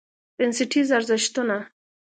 بنسټیز 0.37 0.87
ارزښتونه: 0.97 1.55